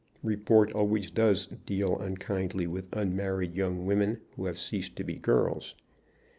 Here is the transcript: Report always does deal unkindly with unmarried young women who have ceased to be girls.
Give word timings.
Report 0.23 0.73
always 0.73 1.11
does 1.11 1.45
deal 1.67 1.95
unkindly 1.99 2.65
with 2.65 2.91
unmarried 2.95 3.53
young 3.53 3.85
women 3.85 4.19
who 4.35 4.45
have 4.45 4.57
ceased 4.57 4.95
to 4.95 5.03
be 5.03 5.13
girls. 5.17 5.75